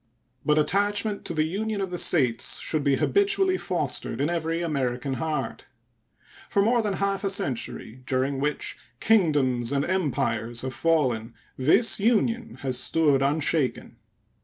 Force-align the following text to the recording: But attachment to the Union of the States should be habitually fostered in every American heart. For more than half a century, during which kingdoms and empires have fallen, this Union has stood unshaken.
But 0.43 0.57
attachment 0.57 1.25
to 1.25 1.33
the 1.35 1.43
Union 1.43 1.79
of 1.79 1.91
the 1.91 1.99
States 1.99 2.57
should 2.57 2.83
be 2.83 2.95
habitually 2.95 3.55
fostered 3.55 4.19
in 4.19 4.31
every 4.31 4.63
American 4.63 5.13
heart. 5.21 5.65
For 6.49 6.59
more 6.63 6.81
than 6.81 6.93
half 6.93 7.23
a 7.23 7.29
century, 7.29 8.01
during 8.07 8.39
which 8.39 8.79
kingdoms 8.99 9.71
and 9.71 9.85
empires 9.85 10.61
have 10.61 10.73
fallen, 10.73 11.35
this 11.55 11.99
Union 11.99 12.55
has 12.63 12.79
stood 12.79 13.21
unshaken. 13.21 13.97